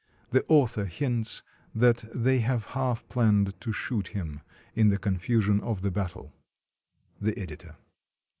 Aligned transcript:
The 0.31 0.43
author 0.47 0.85
hints 0.85 1.43
that 1.75 2.05
they 2.11 2.39
have 2.39 2.65
half 2.73 3.07
planned 3.07 3.53
to 3.61 3.71
shoot 3.71 4.07
him 4.07 4.41
in 4.73 4.89
the 4.89 4.97
confusion 4.97 5.59
of 5.61 5.83
the 5.83 5.91
battle. 5.91 6.33
The 7.21 7.37
Editor. 7.37 7.75